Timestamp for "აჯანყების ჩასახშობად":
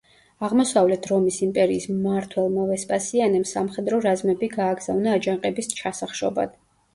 5.21-6.59